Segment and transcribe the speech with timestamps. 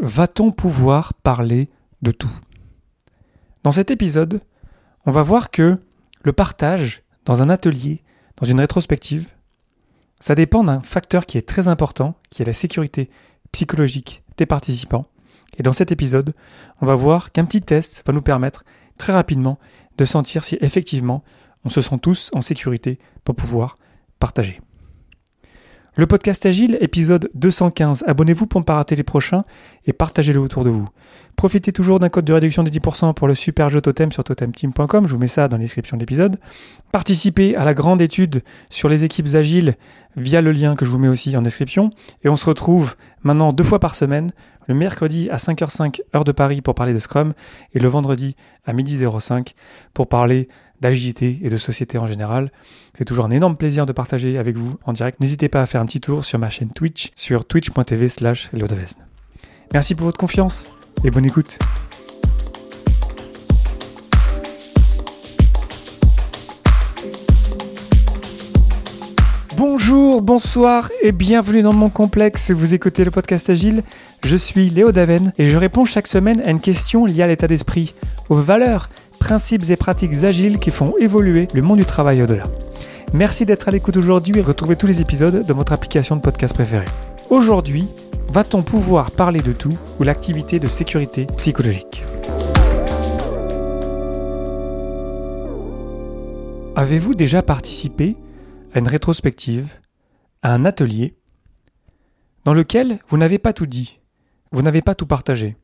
[0.00, 1.70] Va-t-on pouvoir parler
[2.02, 2.30] de tout?
[3.62, 4.40] Dans cet épisode,
[5.06, 5.78] on va voir que
[6.22, 8.02] le partage dans un atelier,
[8.36, 9.28] dans une rétrospective,
[10.18, 13.08] ça dépend d'un facteur qui est très important, qui est la sécurité
[13.52, 15.06] psychologique des participants.
[15.58, 16.34] Et dans cet épisode,
[16.80, 18.64] on va voir qu'un petit test va nous permettre
[18.98, 19.60] très rapidement
[19.96, 21.22] de sentir si effectivement
[21.64, 23.76] on se sent tous en sécurité pour pouvoir
[24.18, 24.60] partager.
[25.96, 28.02] Le podcast Agile, épisode 215.
[28.08, 29.44] Abonnez-vous pour ne pas rater les prochains
[29.86, 30.88] et partagez-le autour de vous.
[31.36, 35.06] Profitez toujours d'un code de réduction de 10% pour le super jeu totem sur totemteam.com.
[35.06, 36.40] Je vous mets ça dans la description de l'épisode.
[36.90, 39.76] Participez à la grande étude sur les équipes agiles
[40.16, 41.90] via le lien que je vous mets aussi en description.
[42.24, 44.32] Et on se retrouve maintenant deux fois par semaine,
[44.66, 47.34] le mercredi à 5h05 heure de Paris pour parler de Scrum
[47.72, 48.34] et le vendredi
[48.66, 49.54] à 12h05
[49.92, 50.48] pour parler
[50.80, 52.50] d'agilité et de société en général.
[52.94, 55.20] C'est toujours un énorme plaisir de partager avec vous en direct.
[55.20, 58.50] N'hésitez pas à faire un petit tour sur ma chaîne Twitch sur twitch.tv slash
[59.72, 60.70] Merci pour votre confiance
[61.04, 61.58] et bonne écoute.
[69.56, 72.50] Bonjour, bonsoir et bienvenue dans mon complexe.
[72.50, 73.82] Vous écoutez le podcast Agile.
[74.24, 77.46] Je suis Léo Daven et je réponds chaque semaine à une question liée à l'état
[77.46, 77.94] d'esprit,
[78.28, 78.90] aux valeurs
[79.24, 82.46] principes et pratiques agiles qui font évoluer le monde du travail au-delà.
[83.14, 86.52] Merci d'être à l'écoute aujourd'hui et retrouvez tous les épisodes de votre application de podcast
[86.52, 86.84] préférée.
[87.30, 87.88] Aujourd'hui,
[88.30, 92.04] va-t-on pouvoir parler de tout ou l'activité de sécurité psychologique?
[96.76, 98.18] Avez-vous déjà participé
[98.74, 99.72] à une rétrospective,
[100.42, 101.16] à un atelier,
[102.44, 104.00] dans lequel vous n'avez pas tout dit,
[104.52, 105.56] vous n'avez pas tout partagé,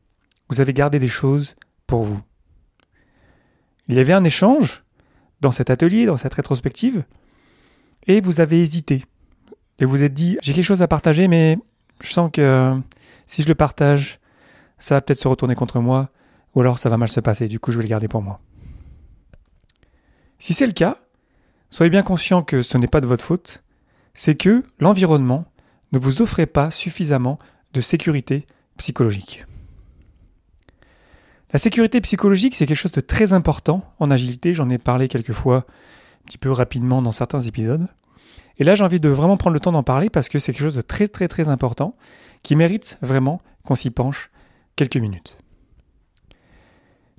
[0.49, 1.53] vous avez gardé des choses
[1.85, 2.21] pour vous?
[3.91, 4.83] Il y avait un échange
[5.41, 7.03] dans cet atelier, dans cette rétrospective,
[8.07, 9.03] et vous avez hésité.
[9.79, 11.57] Et vous êtes dit, j'ai quelque chose à partager, mais
[12.01, 12.79] je sens que
[13.25, 14.19] si je le partage,
[14.77, 16.09] ça va peut-être se retourner contre moi,
[16.55, 18.39] ou alors ça va mal se passer, du coup je vais le garder pour moi.
[20.39, 20.97] Si c'est le cas,
[21.69, 23.61] soyez bien conscient que ce n'est pas de votre faute,
[24.13, 25.45] c'est que l'environnement
[25.91, 27.39] ne vous offrait pas suffisamment
[27.73, 28.47] de sécurité
[28.77, 29.45] psychologique.
[31.53, 34.53] La sécurité psychologique, c'est quelque chose de très important en agilité.
[34.53, 35.65] J'en ai parlé quelques fois,
[36.23, 37.87] un petit peu rapidement dans certains épisodes.
[38.57, 40.63] Et là, j'ai envie de vraiment prendre le temps d'en parler parce que c'est quelque
[40.63, 41.95] chose de très très très important
[42.43, 44.31] qui mérite vraiment qu'on s'y penche
[44.75, 45.37] quelques minutes.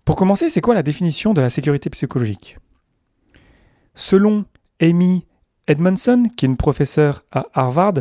[0.04, 2.58] Pour commencer, c'est quoi la définition de la sécurité psychologique?
[3.94, 4.46] Selon
[4.80, 5.26] Amy
[5.68, 7.94] Edmondson, qui est une professeure à Harvard,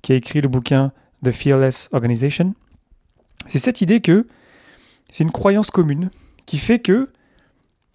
[0.00, 0.92] qui a écrit le bouquin
[1.24, 2.54] The Fearless Organization,
[3.48, 4.26] c'est cette idée que
[5.12, 6.10] c'est une croyance commune
[6.46, 7.10] qui fait que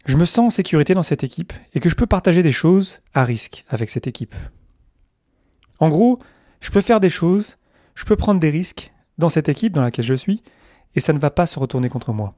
[0.06, 3.02] je me sens en sécurité dans cette équipe et que je peux partager des choses
[3.14, 4.36] à risque avec cette équipe.
[5.80, 6.20] En gros,
[6.62, 7.58] je peux faire des choses,
[7.96, 10.44] je peux prendre des risques dans cette équipe dans laquelle je suis
[10.96, 12.36] et ça ne va pas se retourner contre moi.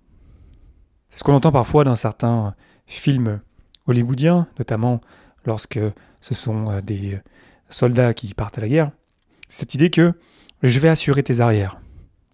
[1.09, 2.55] C'est ce qu'on entend parfois dans certains
[2.87, 3.41] films
[3.85, 5.01] hollywoodiens, notamment
[5.45, 5.79] lorsque
[6.21, 7.19] ce sont euh, des
[7.69, 8.91] soldats qui partent à la guerre.
[9.47, 10.13] Cette idée que
[10.63, 11.79] je vais assurer tes arrières.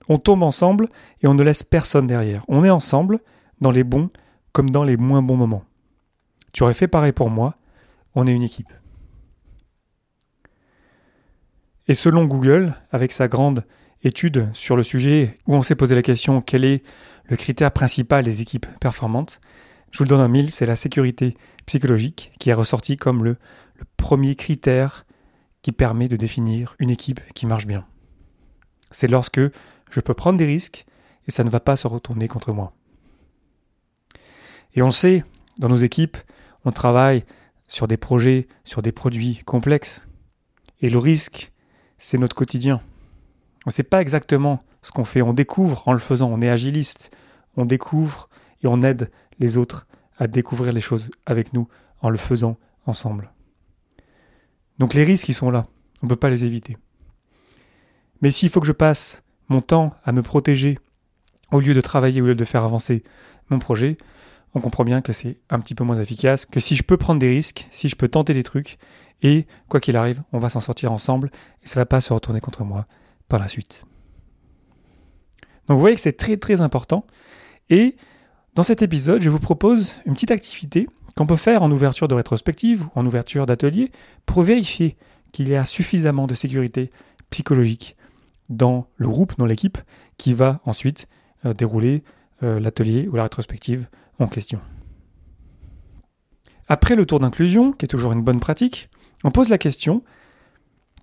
[0.10, 0.90] On tombe ensemble
[1.22, 2.44] et on ne laisse personne derrière.
[2.48, 3.20] On est ensemble
[3.62, 4.10] dans les bons
[4.52, 5.66] comme dans les moins bons moments.
[6.54, 7.56] Tu aurais fait pareil pour moi,
[8.14, 8.72] on est une équipe.
[11.88, 13.66] Et selon Google, avec sa grande
[14.04, 16.84] étude sur le sujet où on s'est posé la question quel est
[17.26, 19.42] le critère principal des équipes performantes,
[19.92, 23.38] je vous le donne en mille, c'est la sécurité psychologique qui est ressortie comme le,
[23.76, 25.06] le premier critère
[25.62, 27.86] qui permet de définir une équipe qui marche bien.
[28.92, 29.42] C'est lorsque
[29.90, 30.86] je peux prendre des risques
[31.28, 32.74] et ça ne va pas se retourner contre moi.
[34.74, 35.24] Et on sait,
[35.58, 36.18] dans nos équipes,
[36.66, 37.24] on travaille
[37.68, 40.08] sur des projets, sur des produits complexes.
[40.82, 41.52] Et le risque,
[41.98, 42.82] c'est notre quotidien.
[43.66, 46.50] On ne sait pas exactement ce qu'on fait, on découvre en le faisant, on est
[46.50, 47.12] agiliste,
[47.58, 48.30] on découvre
[48.62, 49.10] et on aide
[49.40, 49.88] les autres
[50.18, 51.68] à découvrir les choses avec nous
[52.02, 53.32] en le faisant ensemble.
[54.78, 55.68] Donc les risques, ils sont là,
[56.02, 56.78] on ne peut pas les éviter.
[58.22, 60.80] Mais s'il faut que je passe mon temps à me protéger
[61.52, 63.04] au lieu de travailler, au lieu de faire avancer
[63.50, 63.98] mon projet,
[64.56, 67.20] on comprend bien que c'est un petit peu moins efficace que si je peux prendre
[67.20, 68.78] des risques, si je peux tenter des trucs,
[69.22, 71.30] et quoi qu'il arrive, on va s'en sortir ensemble,
[71.64, 72.88] et ça ne va pas se retourner contre moi
[73.28, 73.84] par la suite.
[75.68, 77.06] Donc vous voyez que c'est très très important,
[77.70, 77.96] et
[78.56, 80.88] dans cet épisode, je vous propose une petite activité
[81.18, 83.92] qu'on peut faire en ouverture de rétrospective ou en ouverture d'atelier
[84.26, 84.96] pour vérifier
[85.32, 86.92] qu'il y a suffisamment de sécurité
[87.30, 87.98] psychologique
[88.50, 89.78] dans le groupe, dans l'équipe,
[90.18, 91.08] qui va ensuite
[91.46, 92.04] euh, dérouler
[92.44, 93.88] euh, l'atelier ou la rétrospective
[94.20, 94.60] en question.
[96.68, 98.90] Après le tour d'inclusion, qui est toujours une bonne pratique,
[99.24, 100.04] on pose la question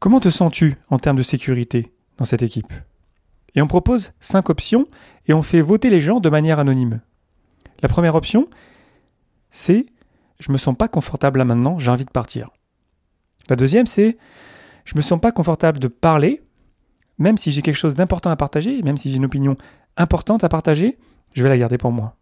[0.00, 2.73] comment te sens-tu en termes de sécurité dans cette équipe?
[3.55, 4.87] Et on propose cinq options
[5.27, 7.00] et on fait voter les gens de manière anonyme.
[7.83, 8.49] La première option,
[9.50, 9.87] c'est
[10.41, 12.50] je me sens pas confortable là maintenant, j'ai envie de partir.
[13.49, 14.19] La deuxième, c'est
[14.85, 16.43] je me sens pas confortable de parler,
[17.19, 19.56] même si j'ai quelque chose d'important à partager, même si j'ai une opinion
[19.97, 20.99] importante à partager,
[21.35, 22.17] je vais la garder pour moi.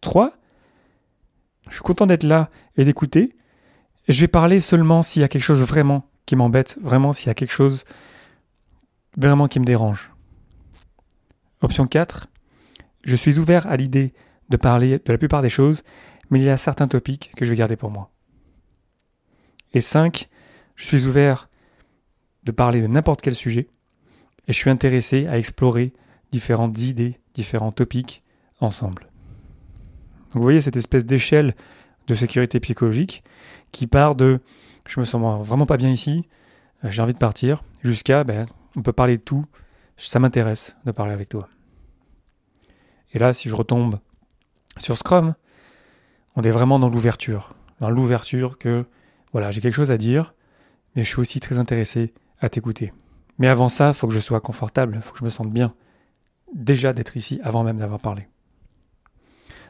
[0.00, 0.32] Trois,
[1.68, 3.36] je suis content d'être là et d'écouter.
[4.08, 7.30] Je vais parler seulement s'il y a quelque chose vraiment qui m'embête, vraiment s'il y
[7.30, 7.84] a quelque chose
[9.16, 10.12] vraiment qui me dérange.
[11.60, 12.28] Option 4.
[13.02, 14.14] Je suis ouvert à l'idée
[14.48, 15.82] de parler de la plupart des choses,
[16.30, 18.10] mais il y a certains topics que je vais garder pour moi.
[19.74, 20.28] Et 5.
[20.76, 21.47] Je suis ouvert
[22.48, 23.68] de parler de n'importe quel sujet,
[24.46, 25.92] et je suis intéressé à explorer
[26.32, 28.22] différentes idées, différents topics
[28.60, 29.10] ensemble.
[30.32, 31.54] Vous voyez cette espèce d'échelle
[32.06, 33.22] de sécurité psychologique
[33.70, 34.40] qui part de
[34.86, 36.26] je me sens vraiment pas bien ici,
[36.82, 38.46] euh, j'ai envie de partir, jusqu'à ben,
[38.76, 39.44] on peut parler de tout,
[39.98, 41.50] ça m'intéresse de parler avec toi.
[43.12, 43.98] Et là, si je retombe
[44.78, 45.34] sur Scrum,
[46.34, 48.86] on est vraiment dans l'ouverture, dans l'ouverture que
[49.32, 50.32] voilà, j'ai quelque chose à dire,
[50.96, 52.92] mais je suis aussi très intéressé à t'écouter.
[53.38, 55.74] Mais avant ça, faut que je sois confortable, faut que je me sente bien
[56.54, 58.28] déjà d'être ici avant même d'avoir parlé.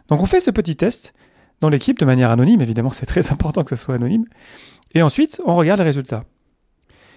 [0.08, 1.14] Donc on fait ce petit test
[1.60, 4.24] dans l'équipe de manière anonyme, évidemment c'est très important que ce soit anonyme,
[4.94, 6.24] et ensuite on regarde les résultats.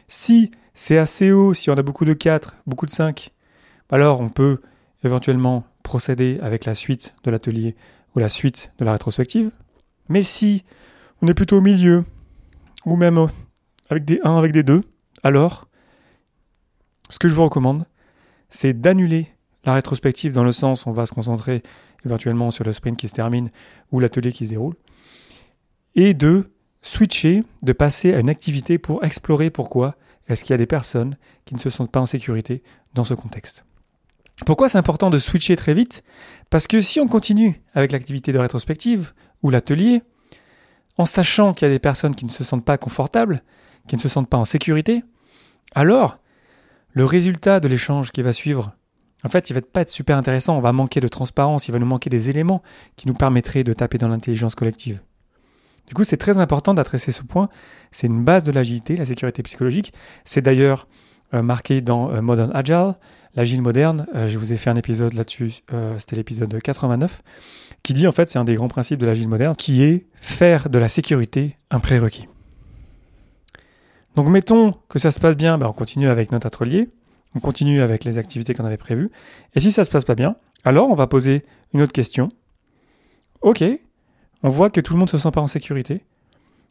[0.07, 3.31] Si c'est assez haut, si on a beaucoup de 4, beaucoup de 5,
[3.89, 4.62] alors on peut
[5.03, 7.75] éventuellement procéder avec la suite de l'atelier
[8.15, 9.51] ou la suite de la rétrospective.
[10.09, 10.63] Mais si
[11.21, 12.03] on est plutôt au milieu,
[12.86, 13.27] ou même
[13.89, 14.83] avec des 1, avec des 2,
[15.23, 15.68] alors
[17.09, 17.85] ce que je vous recommande,
[18.50, 19.27] c'est d'annuler
[19.65, 21.62] la rétrospective dans le sens on va se concentrer
[22.06, 23.51] éventuellement sur le sprint qui se termine
[23.91, 24.75] ou l'atelier qui se déroule,
[25.95, 26.51] et de
[26.81, 29.95] switcher, de passer à une activité pour explorer pourquoi
[30.27, 32.63] est-ce qu'il y a des personnes qui ne se sentent pas en sécurité
[32.94, 33.65] dans ce contexte.
[34.45, 36.03] Pourquoi c'est important de switcher très vite?
[36.50, 39.13] Parce que si on continue avec l'activité de rétrospective
[39.44, 40.01] ou l'atelier,
[40.97, 43.44] en sachant qu'il y a des personnes qui ne se sentent pas confortables,
[43.88, 45.04] qui ne se sentent pas en sécurité,
[45.75, 46.19] alors
[46.94, 48.74] le résultat de l'échange qui va suivre
[49.24, 51.80] en fait, il va pas être super intéressant, on va manquer de transparence, il va
[51.80, 52.62] nous manquer des éléments
[52.95, 55.00] qui nous permettraient de taper dans l'intelligence collective.
[55.88, 57.50] Du coup, c'est très important d'adresser ce point.
[57.92, 59.94] C'est une base de l'agilité, la sécurité psychologique.
[60.25, 60.88] C'est d'ailleurs
[61.34, 62.95] euh, marqué dans euh, Modern Agile,
[63.36, 64.07] l'agile moderne.
[64.16, 65.63] Euh, je vous ai fait un épisode là-dessus,
[65.98, 67.22] c'était l'épisode 89,
[67.84, 70.69] qui dit en fait, c'est un des grands principes de l'agile moderne, qui est faire
[70.69, 72.27] de la sécurité un prérequis.
[74.16, 76.90] Donc mettons que ça se passe bien, ben, on continue avec notre atelier.
[77.34, 79.10] On continue avec les activités qu'on avait prévues.
[79.56, 80.36] Et si ça se passe pas bien,
[80.66, 82.30] alors on va poser une autre question.
[83.42, 83.63] Ok,
[84.44, 86.04] on voit que tout le monde se sent pas en sécurité.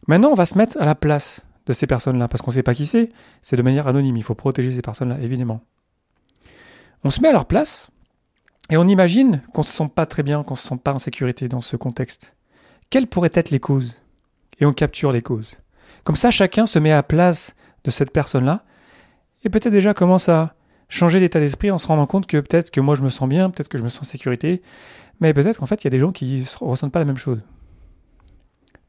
[0.06, 2.62] Maintenant, on va se mettre à la place de ces personnes-là, parce qu'on ne sait
[2.62, 3.10] pas qui c'est.
[3.42, 4.16] C'est de manière anonyme.
[4.16, 5.62] Il faut protéger ces personnes-là, évidemment.
[7.04, 7.90] On se met à leur place
[8.70, 11.48] et on imagine qu'on se sent pas très bien, qu'on se sent pas en sécurité
[11.48, 12.34] dans ce contexte.
[12.90, 14.00] Quelles pourraient être les causes?
[14.58, 15.58] Et on capture les causes.
[16.04, 17.54] Comme ça, chacun se met à la place
[17.84, 18.64] de cette personne-là
[19.44, 20.54] et peut-être déjà commence à
[20.88, 23.48] changer d'état d'esprit en se rendant compte que peut-être que moi je me sens bien,
[23.50, 24.60] peut-être que je me sens en sécurité,
[25.20, 27.16] mais peut-être qu'en fait il y a des gens qui ne ressentent pas la même
[27.16, 27.40] chose.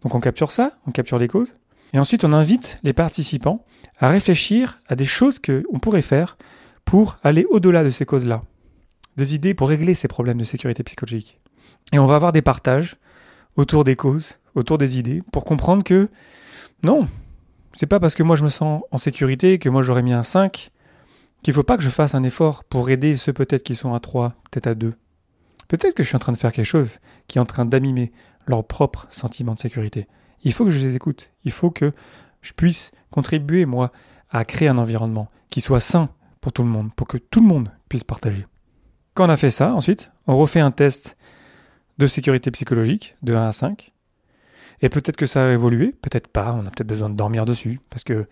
[0.01, 1.55] Donc on capture ça, on capture les causes,
[1.93, 3.63] et ensuite on invite les participants
[3.99, 6.37] à réfléchir à des choses qu'on pourrait faire
[6.85, 8.41] pour aller au-delà de ces causes-là,
[9.15, 11.39] des idées pour régler ces problèmes de sécurité psychologique.
[11.93, 12.97] Et on va avoir des partages
[13.55, 16.09] autour des causes, autour des idées, pour comprendre que
[16.83, 17.07] non,
[17.73, 20.23] c'est pas parce que moi je me sens en sécurité que moi j'aurais mis un
[20.23, 20.71] 5
[21.43, 23.99] qu'il faut pas que je fasse un effort pour aider ceux peut-être qui sont à
[23.99, 24.93] 3, peut-être à 2.
[25.67, 28.11] Peut-être que je suis en train de faire quelque chose qui est en train d'amimer
[28.45, 30.07] leur propre sentiment de sécurité.
[30.43, 31.31] Il faut que je les écoute.
[31.43, 31.93] Il faut que
[32.41, 33.91] je puisse contribuer, moi,
[34.29, 36.09] à créer un environnement qui soit sain
[36.41, 38.45] pour tout le monde, pour que tout le monde puisse partager.
[39.13, 41.17] Quand on a fait ça, ensuite, on refait un test
[41.97, 43.90] de sécurité psychologique de 1 à 5.
[44.81, 47.79] Et peut-être que ça a évolué, peut-être pas, on a peut-être besoin de dormir dessus,
[47.89, 48.27] parce que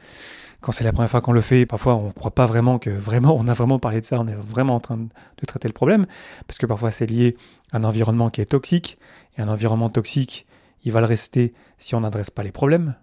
[0.61, 2.89] quand c'est la première fois qu'on le fait, parfois on ne croit pas vraiment que
[2.89, 5.73] vraiment on a vraiment parlé de ça, on est vraiment en train de traiter le
[5.73, 6.05] problème,
[6.47, 7.37] parce que parfois c'est lié
[7.71, 8.97] à un environnement qui est toxique,
[9.37, 10.47] et un environnement toxique,
[10.83, 12.95] il va le rester si on n'adresse pas les problèmes.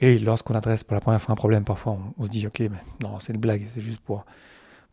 [0.00, 2.70] Et lorsqu'on adresse pour la première fois un problème, parfois on, se dit ok, mais
[3.02, 4.24] non, c'est une blague, c'est juste pour,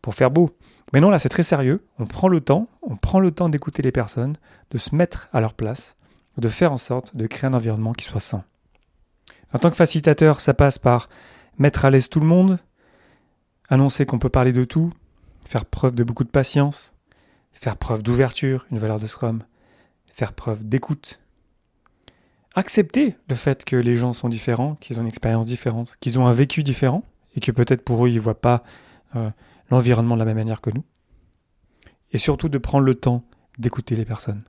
[0.02, 0.50] pour faire beau.
[0.92, 3.82] Mais non, là c'est très sérieux, on prend le temps, on prend le temps d'écouter
[3.82, 4.36] les personnes,
[4.70, 5.96] de se mettre à leur place,
[6.40, 8.44] de faire en sorte de créer un environnement qui soit sain.
[9.52, 11.08] En tant que facilitateur, ça passe par
[11.58, 12.58] mettre à l'aise tout le monde,
[13.68, 14.92] annoncer qu'on peut parler de tout,
[15.44, 16.94] faire preuve de beaucoup de patience,
[17.52, 19.42] faire preuve d'ouverture, une valeur de Scrum,
[20.06, 21.20] faire preuve d'écoute,
[22.54, 26.26] accepter le fait que les gens sont différents, qu'ils ont une expérience différente, qu'ils ont
[26.26, 27.04] un vécu différent,
[27.34, 28.62] et que peut-être pour eux, ils ne voient pas
[29.16, 29.30] euh,
[29.70, 30.84] l'environnement de la même manière que nous.
[32.12, 33.22] Et surtout de prendre le temps
[33.58, 34.42] d'écouter les personnes.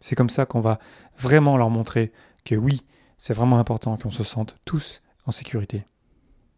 [0.00, 0.78] C'est comme ça qu'on va
[1.18, 2.12] vraiment leur montrer
[2.44, 2.82] que oui,
[3.18, 5.84] c'est vraiment important qu'on se sente tous en sécurité.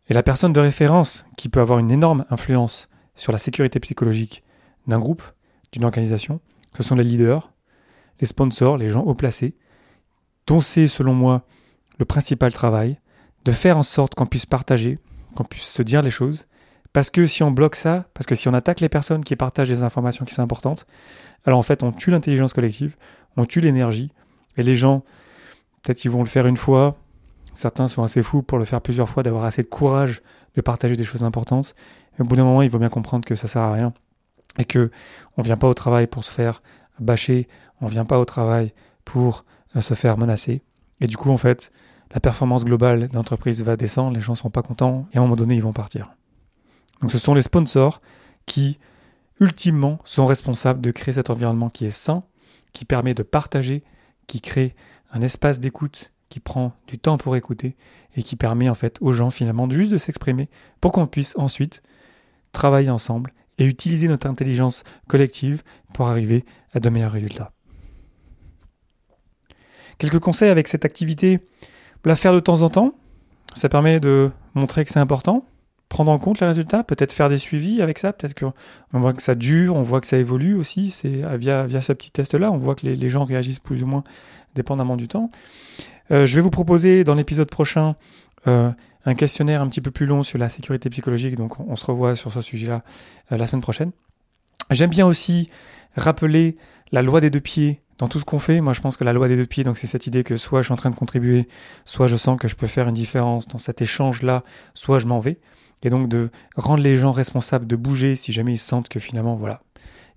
[0.09, 4.43] Et la personne de référence qui peut avoir une énorme influence sur la sécurité psychologique
[4.87, 5.23] d'un groupe,
[5.73, 6.41] d'une organisation,
[6.77, 7.53] ce sont les leaders,
[8.21, 9.57] les sponsors, les gens haut placés,
[10.47, 11.45] dont c'est, selon moi,
[11.99, 12.99] le principal travail,
[13.45, 14.99] de faire en sorte qu'on puisse partager,
[15.35, 16.47] qu'on puisse se dire les choses,
[16.93, 19.69] parce que si on bloque ça, parce que si on attaque les personnes qui partagent
[19.69, 20.87] des informations qui sont importantes,
[21.45, 22.97] alors en fait on tue l'intelligence collective,
[23.37, 24.13] on tue l'énergie,
[24.57, 25.05] et les gens,
[25.83, 26.97] peut-être ils vont le faire une fois,
[27.55, 30.23] certains sont assez fous pour le faire plusieurs fois, d'avoir assez de courage
[30.57, 31.75] de partager des choses importantes,
[32.19, 33.93] au bout d'un moment il faut bien comprendre que ça sert à rien,
[34.59, 34.91] et que
[35.37, 36.63] on vient pas au travail pour se faire
[36.99, 37.49] bâcher,
[37.81, 39.45] on vient pas au travail pour
[39.77, 40.63] euh, se faire menacer,
[41.01, 41.73] et du coup en fait
[42.13, 45.23] la performance globale de l'entreprise va descendre, les gens sont pas contents, et à un
[45.23, 46.11] moment donné ils vont partir.
[47.01, 48.01] Donc ce sont les sponsors
[48.47, 48.79] qui,
[49.39, 52.25] ultimement, sont responsables de créer cet environnement qui est sain,
[52.73, 53.83] qui permet de partager,
[54.27, 54.75] qui crée
[55.13, 57.77] un espace d'écoute, qui prend du temps pour écouter
[58.17, 60.49] et qui permet en fait aux gens finalement juste de s'exprimer
[60.81, 61.83] pour qu'on puisse ensuite
[62.53, 65.63] travailler ensemble et utiliser notre intelligence collective
[65.93, 67.53] pour arriver à de meilleurs résultats.
[69.99, 71.41] Quelques conseils avec cette activité,
[72.05, 72.95] la faire de temps en temps,
[73.55, 75.45] ça permet de montrer que c'est important,
[75.91, 79.21] prendre en compte les résultats, peut-être faire des suivis avec ça, peut-être qu'on voit que
[79.21, 82.51] ça dure, on voit que ça évolue aussi, c'est euh, via, via ce petit test-là,
[82.51, 84.05] on voit que les, gens réagissent plus ou moins
[84.55, 85.31] dépendamment du temps.
[86.13, 87.97] Euh, je vais vous proposer dans l'épisode prochain
[88.47, 88.71] euh,
[89.05, 92.15] un questionnaire un petit peu plus long sur la sécurité psychologique, donc on, se revoit
[92.15, 92.83] sur ce sujet-là
[93.31, 93.91] la semaine prochaine.
[94.71, 95.51] J'aime bien aussi
[95.97, 96.57] rappeler
[96.93, 98.61] la loi des deux pieds dans tout ce qu'on fait.
[98.61, 100.63] Moi, je pense que la loi des deux pieds, donc c'est cette idée que soit
[100.63, 101.49] je suis en train de contribuer,
[101.85, 104.45] soit je sens que je peux faire une différence dans cet échange-là,
[104.75, 105.39] soit je m'en vais
[105.83, 109.37] et donc de rendre les gens responsables de bouger si jamais ils sentent que finalement,
[109.37, 109.63] voilà,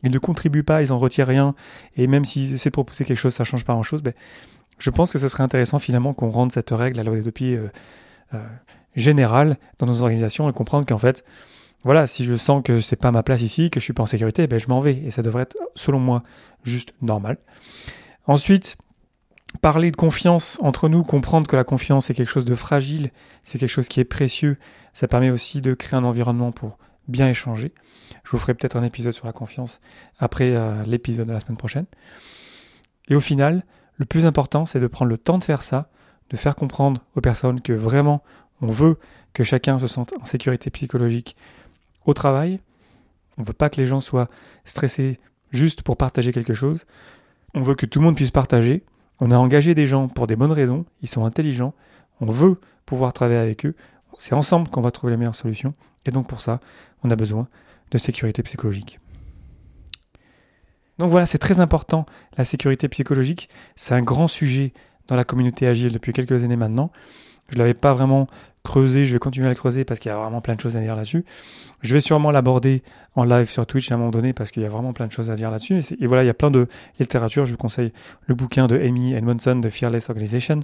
[0.04, 1.56] ils ne contribuent pas, ils en retirent rien,
[1.96, 4.14] et même s'ils essaient de proposer quelque chose, ça change pas grand-chose, ben,
[4.78, 7.32] je pense que ce serait intéressant finalement qu'on rende cette règle, la loi des deux
[7.32, 7.72] pieds, euh,
[8.34, 8.44] euh,
[8.96, 11.24] générale dans nos organisations et comprendre qu'en fait,
[11.84, 14.08] voilà, si je sens que c'est pas ma place ici, que je suis pas en
[14.08, 16.24] sécurité, ben je m'en vais, et ça devrait être, selon moi,
[16.64, 17.38] juste normal.
[18.26, 18.78] Ensuite,
[19.62, 23.12] parler de confiance entre nous, comprendre que la confiance est quelque chose de fragile,
[23.44, 24.58] c'est quelque chose qui est précieux,
[24.94, 27.74] ça permet aussi de créer un environnement pour bien échanger.
[28.24, 29.82] Je vous ferai peut-être un épisode sur la confiance
[30.20, 31.86] après euh, l'épisode de la semaine prochaine.
[33.10, 35.90] Et au final, le plus important, c'est de prendre le temps de faire ça,
[36.30, 38.24] de faire comprendre aux personnes que vraiment
[38.62, 38.98] on veut
[39.34, 41.36] que chacun se sente en sécurité psychologique
[42.06, 42.60] au travail.
[43.38, 44.30] On ne veut pas que les gens soient
[44.64, 45.20] stressés
[45.52, 46.86] juste pour partager quelque chose.
[47.54, 48.84] On veut que tout le monde puisse partager.
[49.26, 51.74] On a engagé des gens pour des bonnes raisons, ils sont intelligents,
[52.20, 53.74] on veut pouvoir travailler avec eux,
[54.18, 55.74] c'est ensemble qu'on va trouver les meilleures solutions,
[56.06, 56.60] et donc pour ça,
[57.06, 57.48] on a besoin
[57.92, 59.00] de sécurité psychologique.
[60.98, 62.06] Donc voilà, c'est très important,
[62.38, 64.74] la sécurité psychologique, c'est un grand sujet
[65.08, 66.92] dans la communauté agile depuis quelques années maintenant.
[67.50, 68.28] Je ne l'avais pas vraiment
[68.64, 70.78] creusé, je vais continuer à le creuser parce qu'il y a vraiment plein de choses
[70.78, 71.26] à dire là-dessus.
[71.82, 72.82] Je vais sûrement l'aborder
[73.16, 75.12] en live sur Twitch à un moment donné parce qu'il y a vraiment plein de
[75.12, 75.82] choses à dire là-dessus.
[76.00, 77.46] Et, voilà, il y a plein de littérature.
[77.46, 77.92] Je vous conseille
[78.26, 80.62] le bouquin de Amy Edmondson de Fearless Organization.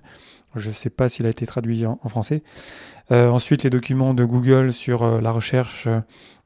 [0.56, 2.42] Je ne sais pas s'il a été traduit en, français.
[3.12, 6.00] Euh, ensuite, les documents de Google sur euh, la recherche, euh,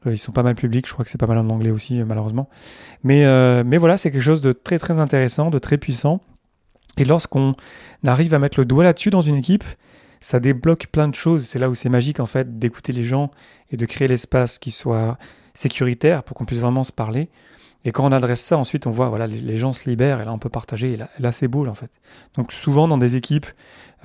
[0.08, 0.88] ils sont pas mal publics.
[0.88, 2.50] Je crois que c'est pas mal en anglais aussi, malheureusement.
[3.04, 3.24] Mais,
[3.64, 6.20] mais voilà, c'est quelque chose de très très intéressant, de très puissant.
[6.98, 7.56] Et lorsqu'on
[8.06, 9.64] arrive à mettre le doigt là-dessus dans une équipe,
[10.24, 11.46] ça débloque plein de choses.
[11.46, 13.30] C'est là où c'est magique en fait d'écouter les gens
[13.72, 15.18] et de créer l'espace qui soit
[15.54, 17.30] sécuritaire pour qu'on puisse vraiment se parler.
[17.84, 20.32] Et quand on adresse ça, ensuite on voit voilà les, gens se libèrent et là
[20.32, 20.94] on peut partager.
[20.94, 21.92] Et là, c'est beau en fait.
[22.36, 23.48] Donc souvent dans des équipes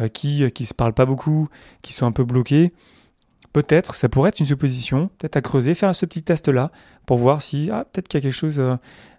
[0.00, 1.48] euh, qui qui se parlent pas beaucoup,
[1.82, 2.72] qui sont un peu bloquées,
[3.52, 6.70] peut-être ça pourrait être une supposition, peut-être à creuser, faire ce petit test là
[7.06, 8.76] pour voir si ah, peut-être qu'il y a quelque chose euh,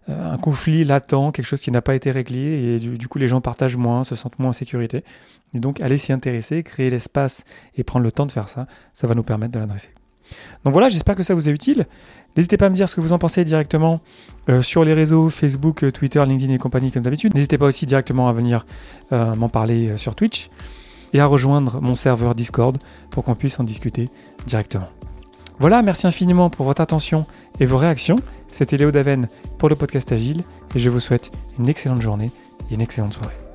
[0.09, 3.27] euh, un conflit latent, quelque chose qui n'a pas été réglé, et du, coup les
[3.27, 5.03] gens partagent moins, se sentent moins en sécurité.
[5.53, 7.43] Et donc aller s'y intéresser, créer l'espace
[7.75, 9.89] et prendre le temps de faire ça, ça va nous permettre de l'adresser.
[10.63, 11.87] Donc voilà, j'espère que ça vous est utile.
[12.37, 13.99] N'hésitez pas à me dire ce que vous en pensez directement
[14.47, 17.33] euh, sur les réseaux Facebook, Twitter, LinkedIn et compagnie comme d'habitude.
[17.33, 18.67] N'hésitez pas aussi directement à venir
[19.11, 20.51] m'en parler sur Twitch
[21.13, 22.77] et à rejoindre mon serveur Discord
[23.09, 24.09] pour qu'on puisse en discuter
[24.45, 24.89] directement.
[25.59, 27.25] Voilà, merci infiniment pour votre attention
[27.59, 28.17] et vos réactions.
[28.51, 30.41] C'était Léo Daven pour le podcast Agile
[30.73, 32.31] et je vous souhaite une excellente journée
[32.71, 33.48] et une excellente soirée.